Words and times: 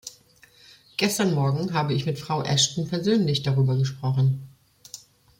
Gestern 0.97 1.35
Morgen 1.35 1.73
habe 1.75 1.93
ich 1.93 2.07
mit 2.07 2.17
Frau 2.17 2.41
Ashton 2.41 2.87
persönlich 2.87 3.43
darüber 3.43 3.77
gesprochen. 3.77 4.49